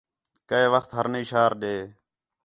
[0.49, 1.75] کَئے وخت ہِرنائی شہر ݙے